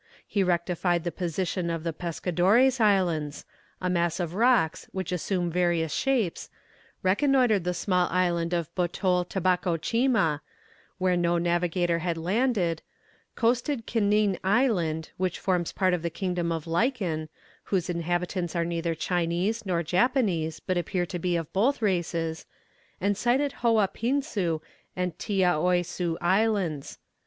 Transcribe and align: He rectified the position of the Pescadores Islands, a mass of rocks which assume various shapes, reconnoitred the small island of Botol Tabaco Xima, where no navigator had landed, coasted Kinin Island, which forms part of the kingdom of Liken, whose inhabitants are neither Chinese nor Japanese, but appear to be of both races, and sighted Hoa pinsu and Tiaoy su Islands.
He 0.27 0.41
rectified 0.43 1.03
the 1.03 1.11
position 1.11 1.69
of 1.69 1.83
the 1.83 1.93
Pescadores 1.93 2.79
Islands, 2.79 3.45
a 3.79 3.87
mass 3.87 4.19
of 4.19 4.33
rocks 4.33 4.87
which 4.91 5.11
assume 5.11 5.51
various 5.51 5.93
shapes, 5.93 6.49
reconnoitred 7.03 7.65
the 7.65 7.75
small 7.75 8.07
island 8.09 8.51
of 8.51 8.73
Botol 8.73 9.23
Tabaco 9.29 9.77
Xima, 9.77 10.39
where 10.97 11.15
no 11.15 11.37
navigator 11.37 11.99
had 11.99 12.17
landed, 12.17 12.81
coasted 13.35 13.85
Kinin 13.85 14.39
Island, 14.43 15.11
which 15.17 15.37
forms 15.37 15.71
part 15.71 15.93
of 15.93 16.01
the 16.01 16.09
kingdom 16.09 16.51
of 16.51 16.65
Liken, 16.65 17.29
whose 17.65 17.87
inhabitants 17.87 18.55
are 18.55 18.65
neither 18.65 18.95
Chinese 18.95 19.67
nor 19.67 19.83
Japanese, 19.83 20.59
but 20.59 20.79
appear 20.79 21.05
to 21.05 21.19
be 21.19 21.35
of 21.35 21.53
both 21.53 21.79
races, 21.79 22.47
and 22.99 23.15
sighted 23.15 23.51
Hoa 23.61 23.87
pinsu 23.87 24.61
and 24.95 25.15
Tiaoy 25.19 25.85
su 25.85 26.17
Islands. 26.19 26.97